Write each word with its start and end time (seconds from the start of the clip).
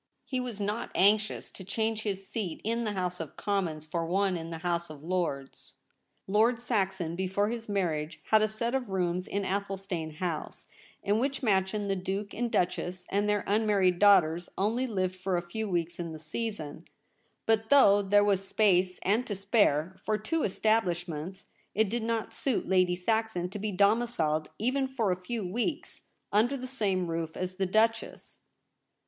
He 0.25 0.39
was 0.39 0.59
not 0.59 0.89
anxious 0.95 1.51
to 1.51 1.63
change 1.63 2.01
his 2.01 2.25
seat 2.27 2.59
in 2.63 2.85
the 2.85 2.93
House 2.93 3.19
of 3.19 3.37
Commons 3.37 3.85
for 3.85 4.03
one 4.03 4.35
in 4.35 4.49
the 4.49 4.57
House 4.57 4.89
of 4.89 5.03
Lords. 5.03 5.75
Lord 6.25 6.59
Saxon 6.59 7.15
before 7.15 7.49
his 7.49 7.69
marriage 7.69 8.19
had 8.31 8.41
a 8.41 8.47
set 8.47 8.73
of 8.73 8.89
rooms 8.89 9.27
in 9.27 9.45
Athelstane 9.45 10.15
House, 10.15 10.65
in 11.03 11.19
which 11.19 11.43
man 11.43 11.65
sion 11.65 11.87
the 11.87 11.95
Duke 11.95 12.33
and 12.33 12.51
Duchess 12.51 13.05
and 13.11 13.29
their 13.29 13.47
un 13.47 13.67
married 13.67 13.99
daughters 13.99 14.49
only 14.57 14.87
lived 14.87 15.15
for 15.17 15.37
a 15.37 15.41
few 15.43 15.69
weeks 15.69 15.99
LITER 15.99 16.07
A 16.07 16.07
SCRIPT 16.07 16.07
A. 16.07 16.07
in 16.09 16.13
the 16.13 16.17
season; 16.57 16.85
but 17.45 17.69
though 17.69 18.01
there 18.01 18.23
was 18.23 18.43
space 18.43 18.97
and 19.03 19.27
to 19.27 19.35
spare 19.35 19.95
for 20.03 20.17
two 20.17 20.39
estabHshments, 20.39 21.45
it 21.75 21.89
did 21.91 22.01
not 22.01 22.33
suit 22.33 22.67
Lady 22.67 22.95
Saxon 22.95 23.51
to 23.51 23.59
be 23.59 23.71
domiciled 23.71 24.49
even 24.57 24.87
for 24.87 25.11
a 25.11 25.15
few 25.21 25.45
weeks 25.47 26.05
under 26.31 26.57
the 26.57 26.65
same 26.65 27.05
roof 27.05 27.37
as 27.37 27.57
the 27.57 27.67
Duchess. 27.67 28.39